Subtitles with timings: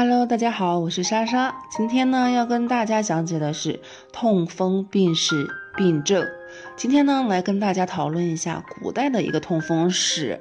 [0.00, 1.52] Hello，大家好，我是莎莎。
[1.76, 3.80] 今天呢，要跟大家讲解的是
[4.12, 6.24] 痛风病史病症。
[6.76, 10.40] 今天呢，来跟大家讨论一下古代的一个痛风史。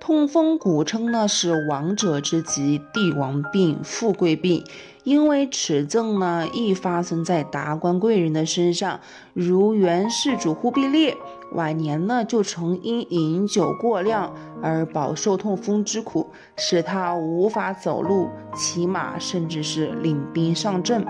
[0.00, 4.64] 痛风古称呢是王者之疾、帝王病、富贵病，
[5.04, 8.98] 因为此症呢易发生在达官贵人的身上，
[9.32, 11.16] 如元世祖忽必烈，
[11.52, 21.06] 晚年呢就曾因饮酒过量而饱受痛风之苦，使他无法走路、骑马，甚至是领兵上阵。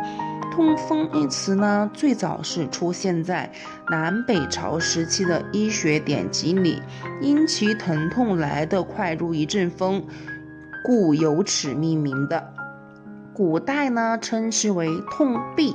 [0.52, 3.50] 痛风一词呢，最早是出现在
[3.90, 6.80] 南北朝时期的医学典籍里，
[7.20, 10.02] 因其疼痛来得快如一阵风，
[10.84, 12.52] 故由此命名的。
[13.34, 15.74] 古代呢，称之为痛痹。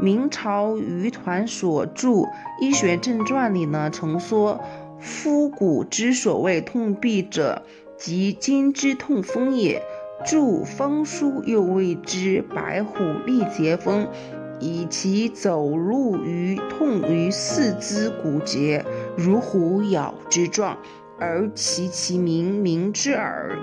[0.00, 2.08] 明朝余团所著
[2.60, 4.60] 《医学正传》里呢，曾说
[4.98, 7.62] ：“夫古之所谓痛痹者，
[7.96, 9.82] 即今之痛风也。”
[10.24, 12.94] 著风书又谓之白虎
[13.26, 14.06] 立节风，
[14.60, 18.84] 以其走路于痛于四肢骨节，
[19.16, 20.78] 如虎咬之状，
[21.18, 23.58] 而其其名名之耳。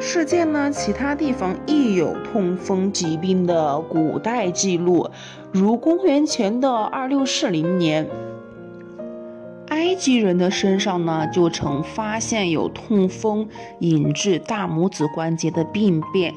[0.00, 5.08] 世界呢，其他地方亦有痛风疾病的古代记录，
[5.52, 8.08] 如公元前的二六四零年。
[9.68, 16.34] 埃及人的身上呢，就曾发现有痛风引致大拇指关节的病变。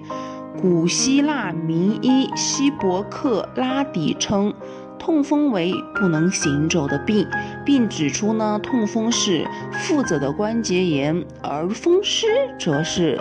[0.61, 4.53] 古希腊名医希伯克拉底称，
[4.97, 7.27] 痛风为不能行走的病，
[7.65, 12.27] 并指出呢，痛风是富者的关节炎，而风湿
[12.59, 13.19] 则是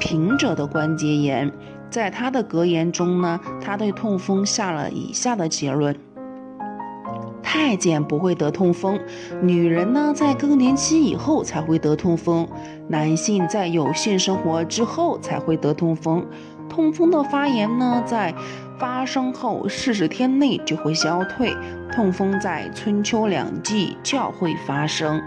[0.00, 1.52] 贫者的关节炎。
[1.90, 5.94] 在他的格言中呢，他对痛风下了以下的结论。
[7.42, 8.98] 太监不会得痛风，
[9.40, 12.48] 女人呢在更年期以后才会得痛风，
[12.88, 16.26] 男性在有性生活之后才会得痛风。
[16.68, 18.34] 痛风的发炎呢，在
[18.78, 21.56] 发生后四十天内就会消退。
[21.92, 25.22] 痛风在春秋两季较会发生。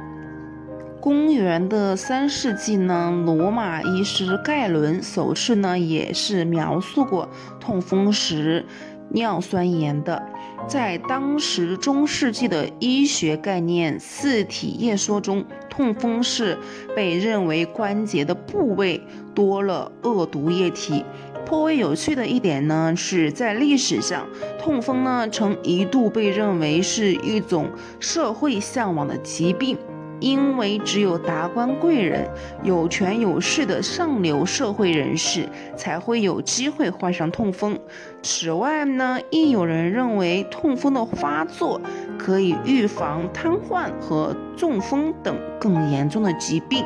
[1.00, 7.30] 公元的三世纪呢，罗马医师盖伦首次呢也是描述过
[7.60, 8.66] 痛风时。
[9.10, 10.22] 尿酸盐的，
[10.68, 16.58] 在当时中世纪的医学概念四体液说中，痛风是
[16.96, 19.02] 被认为关节的部位
[19.34, 21.06] 多了恶毒液体。
[21.46, 24.28] 颇为有趣的一点呢，是在历史上，
[24.60, 27.70] 痛风呢曾一度被认为是一种
[28.02, 29.78] 社会向往的疾病。
[30.20, 32.28] 因为只有达官贵人、
[32.64, 37.80] 有权有势的上流社会人士才会有机会患上痛风。
[38.24, 41.80] 此外呢，亦有人认为痛风的发作
[42.18, 46.84] 可以预防瘫痪和中风等更严重的疾病。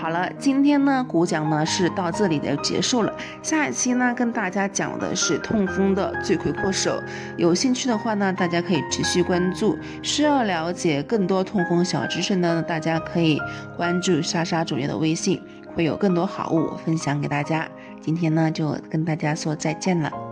[0.00, 3.12] 好了，今天呢，古讲呢是到这里就结束了。
[3.42, 7.02] 下一期呢，跟大家讲的是痛风的罪魁祸首。
[7.36, 9.76] 有兴趣的话呢，大家可以持续关注。
[10.00, 13.40] 需要了解更多痛风小知识呢，大家可以
[13.76, 15.42] 关注莎莎主页的微信，
[15.74, 17.68] 会有更多好物分享给大家。
[18.00, 20.27] 今天呢，就跟大家说再见了。